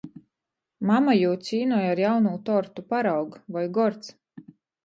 [0.91, 4.13] Mama jū cīnoj ar jaunū tortu: Paraug, voi gords!